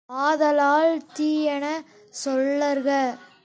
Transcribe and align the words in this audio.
ஆதலால், 0.09 1.01
தீயன 1.13 1.83
சொல்லற்க. 2.25 2.89